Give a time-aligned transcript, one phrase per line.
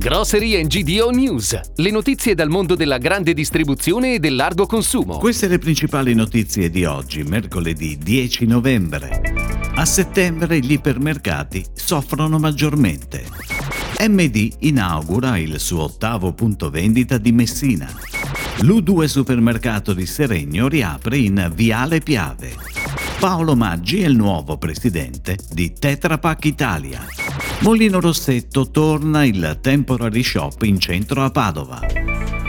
[0.00, 5.18] Grocery GDO News, le notizie dal mondo della grande distribuzione e del largo consumo.
[5.18, 9.20] Queste le principali notizie di oggi, mercoledì 10 novembre.
[9.74, 13.26] A settembre gli ipermercati soffrono maggiormente.
[14.08, 17.86] MD inaugura il suo ottavo punto vendita di Messina.
[18.60, 22.79] L'U2 supermercato di Seregno riapre in Viale Piave.
[23.20, 27.04] Paolo Maggi è il nuovo presidente di Tetra Pak Italia.
[27.60, 31.99] Molino Rossetto torna il temporary shop in centro a Padova.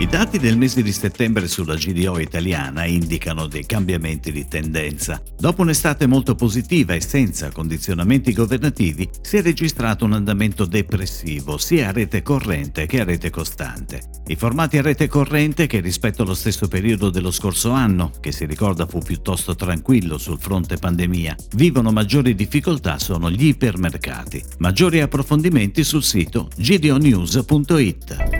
[0.00, 5.22] I dati del mese di settembre sulla GDO italiana indicano dei cambiamenti di tendenza.
[5.36, 11.88] Dopo un'estate molto positiva e senza condizionamenti governativi, si è registrato un andamento depressivo sia
[11.88, 14.00] a rete corrente che a rete costante.
[14.28, 18.46] I formati a rete corrente, che rispetto allo stesso periodo dello scorso anno, che si
[18.46, 24.42] ricorda fu piuttosto tranquillo sul fronte pandemia, vivono maggiori difficoltà sono gli ipermercati.
[24.60, 28.39] Maggiori approfondimenti sul sito gdonews.it.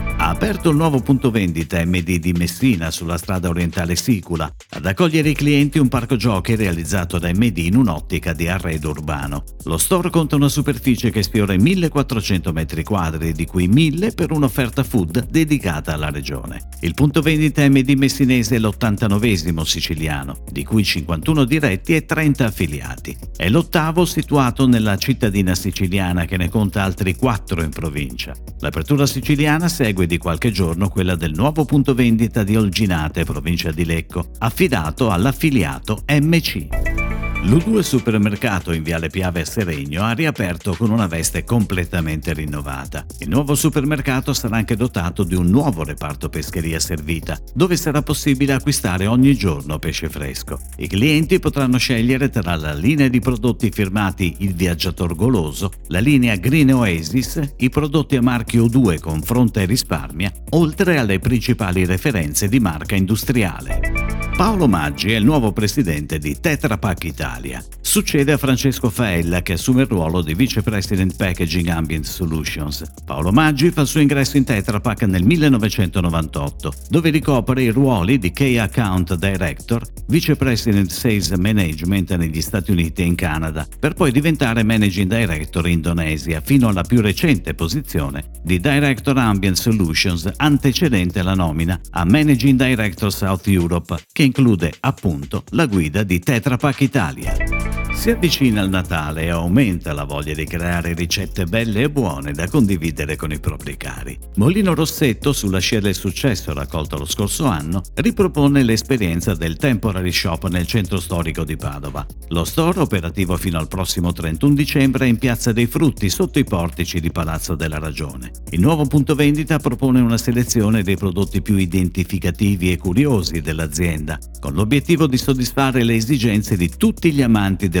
[0.21, 4.53] Ha aperto il nuovo punto vendita MD di Messina sulla strada orientale Sicula.
[4.69, 9.43] Ad accogliere i clienti un parco giochi realizzato da MD in un'ottica di arredo urbano.
[9.63, 14.31] Lo store conta una superficie che sfiora i 1400 metri quadri, di cui 1000 per
[14.31, 16.67] un'offerta food dedicata alla regione.
[16.81, 23.17] Il punto vendita MD messinese è l'89 siciliano, di cui 51 diretti e 30 affiliati.
[23.35, 28.35] È l'ottavo situato nella cittadina siciliana che ne conta altri 4 in provincia.
[28.59, 33.85] L'apertura siciliana segue di qualche giorno quella del nuovo punto vendita di Olginate, provincia di
[33.85, 37.00] Lecco, affidato all'affiliato MC.
[37.43, 43.03] L'U2 supermercato in Viale Piave Seregno ha riaperto con una veste completamente rinnovata.
[43.17, 48.53] Il nuovo supermercato sarà anche dotato di un nuovo reparto pescheria servita, dove sarà possibile
[48.53, 50.59] acquistare ogni giorno pesce fresco.
[50.77, 56.35] I clienti potranno scegliere tra la linea di prodotti firmati Il Viaggiator Goloso, la linea
[56.35, 62.59] Green Oasis, i prodotti a marchio 2 Confronta e Risparmia, oltre alle principali referenze di
[62.59, 64.00] marca industriale.
[64.35, 67.63] Paolo Maggi è il nuovo presidente di Tetra Pak Italia.
[67.91, 72.89] Succede a Francesco Faella che assume il ruolo di Vice President Packaging Ambient Solutions.
[73.03, 78.17] Paolo Maggi fa il suo ingresso in Tetra Pak nel 1998, dove ricopre i ruoli
[78.17, 83.93] di Key Account Director, Vice President Sales Management negli Stati Uniti e in Canada, per
[83.93, 90.31] poi diventare Managing Director in Indonesia, fino alla più recente posizione di Director Ambient Solutions
[90.37, 96.55] antecedente la nomina a Managing Director South Europe, che include appunto la guida di Tetra
[96.55, 97.50] Pak Italia.
[97.93, 102.47] Si avvicina il Natale e aumenta la voglia di creare ricette belle e buone da
[102.47, 104.17] condividere con i propri cari.
[104.37, 110.47] Molino Rossetto, sulla scia del successo raccolto lo scorso anno, ripropone l'esperienza del Temporary Shop
[110.47, 112.03] nel centro storico di Padova.
[112.29, 116.43] Lo store, operativo fino al prossimo 31 dicembre, è in Piazza dei Frutti, sotto i
[116.43, 118.31] portici di Palazzo della Ragione.
[118.49, 124.53] Il nuovo punto vendita propone una selezione dei prodotti più identificativi e curiosi dell'azienda, con
[124.53, 127.80] l'obiettivo di soddisfare le esigenze di tutti gli amanti della